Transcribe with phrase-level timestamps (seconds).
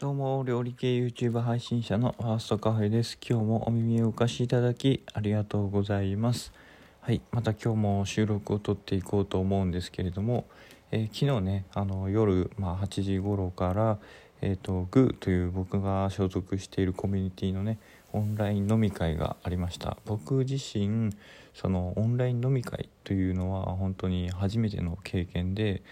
[0.00, 3.18] どうも、料理系 YouTube 配信者のファーストカフェです。
[3.20, 6.52] 今日もお耳をお貸しいただきありがとうございます。
[7.00, 10.44] はい、また今日も収録を撮っていこうと思うんですけれども、
[10.92, 13.98] えー、昨日ね、あの夜、まあ、8時頃から、
[14.40, 17.80] えーと、グーという僕が所属しているコミュニティのね、
[18.12, 19.96] オンライン飲み会がありました。
[20.04, 21.10] 僕自身、
[21.54, 25.82] そのオンライン飲み会というのは本当に初めての経験で、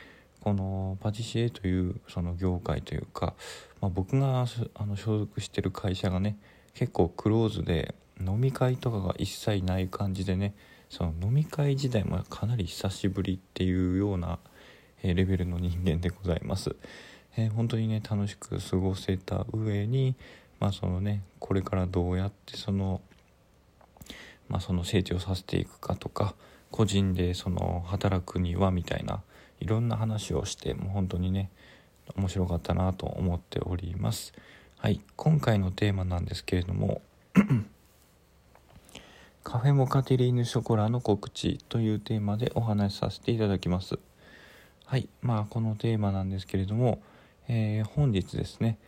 [0.46, 3.34] このパティシエというその業界というか、
[3.80, 6.38] まあ、僕があの所属してる会社がね
[6.72, 10.54] 結構クローズで飲み会とかが一切ない感じでね
[10.88, 14.38] その飲み会自体もかなり久しぶりっていうような、
[15.02, 16.76] レベルの人間でございます。
[17.36, 20.14] えー、本当にね楽しく過ごせた上に
[20.60, 23.00] まあそのねこれからどうやってその
[24.48, 26.36] まあその成長させていくかとか
[26.70, 29.24] 個人でその働くにはみたいな
[29.60, 31.50] いろんな話をしてもう本当にね
[32.16, 34.32] 面白かったなと思っております。
[34.78, 37.00] はい今回のテーマなんですけれども
[39.42, 43.98] カフェモカテリーヌショコラの告知というテーマでお話しさせていただきます。
[44.84, 47.00] はいまあこのテーマなんですけれども、
[47.48, 48.78] えー、本日ですね、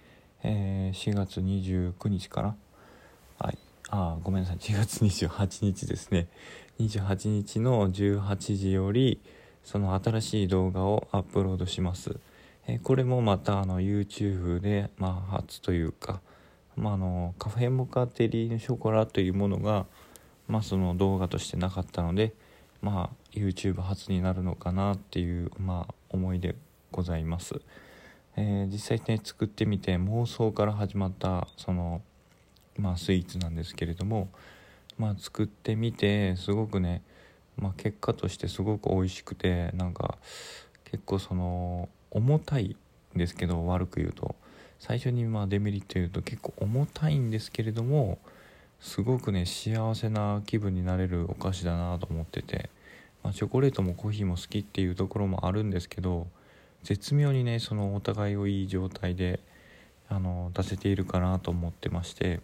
[0.43, 2.55] えー、4月29日から
[3.39, 3.59] はい
[3.91, 6.29] あごめんなさい4月28日ですね。
[6.79, 9.21] 28日の18時より
[9.69, 12.17] その新しい動画をアップロードします。
[12.67, 16.23] えこれもまたあの YouTube で、まあ、初というか、
[16.75, 19.85] まあ、あのカフェモカテリーヌショコラというものが、
[20.47, 22.33] まあ、その動画としてなかったので、
[22.81, 26.55] まあ、YouTube 初になるのかなっていう、まあ、思いで
[26.91, 27.61] ございます。
[28.37, 32.01] えー、実際ね作ってみて妄想から始まったその、
[32.79, 34.31] まあ、スイーツなんですけれども、
[34.97, 37.03] まあ、作ってみてすごくね
[37.59, 40.19] まあ、結果としてすごく美味しくてなんか
[40.85, 42.77] 結構その重たい
[43.15, 44.35] んですけど悪く言うと。
[44.79, 48.19] 最初にまあデメリット言うと結構重たいんですけれども
[48.81, 52.71] すごくね幸せな気分になれるお菓子だなと思ってて、
[53.25, 56.29] まあ、チョコレートもコーヒーも好きっていうところもあるんですけど
[56.85, 59.41] 絶妙にねそのお互いをいい状態で
[60.09, 62.41] あの出せているかなと思ってまして。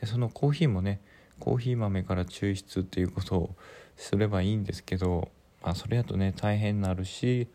[0.00, 1.00] でそのコーヒーもね
[1.38, 3.54] コーヒー豆から抽出っていうことを
[3.96, 5.28] すればいいんですけど、
[5.62, 7.48] まあ、それだとね大変になるし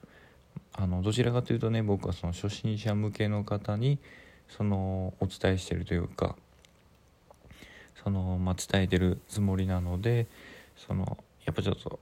[0.73, 3.99] あのどちらかというとね僕はその初心者向けの方に
[4.47, 6.35] そのお伝えしてるというか
[8.03, 10.27] その、まあ、伝えてるつもりなので
[10.75, 11.99] そのやっぱちょっと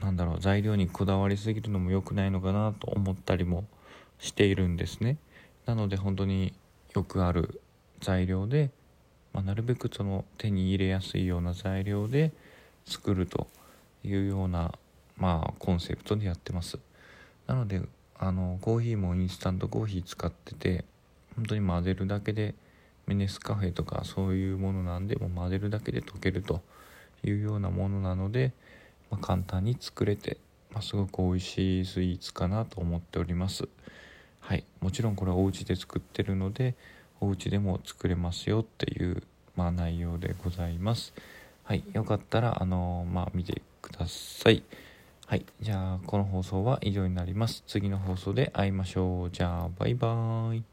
[0.00, 3.64] なんだろう材料にこだわりすぎるのも良くないのかなと思ったりも
[4.18, 5.16] しているんですね。
[5.64, 6.52] なので本当に
[6.94, 7.60] よくある
[8.00, 8.70] 材料で、
[9.32, 12.32] まあ、なるべくその手に入れやすいような材料で
[12.84, 13.46] 作ると
[14.04, 14.72] いうような、
[15.16, 16.78] まあ、コンセプトでやってます。
[17.46, 17.82] なので
[18.18, 20.84] あのコーヒーもインスタントコーヒー使ってて
[21.34, 22.54] 本当に混ぜるだけで
[23.06, 26.60] メネスカフェとかそういうものなんでも混ぜるだけで溶けると
[27.24, 28.52] いうようなものなので、
[29.10, 30.38] まあ、簡単に作れて、
[30.70, 33.68] まあ、すごく美味しいスイーツかなと思っております。
[34.40, 34.64] はい。
[34.80, 36.74] もちろんこれはお家で作ってるので
[37.22, 39.22] お家でも作れますよっていう、
[39.56, 41.14] まあ、内容でございます
[41.64, 44.62] はいよかったらあの、まあ見てください。
[45.26, 45.46] はい。
[45.60, 47.62] じゃあ、この放送は以上になります。
[47.66, 49.30] 次の放送で会いましょう。
[49.30, 50.71] じゃあ、バイバーイ。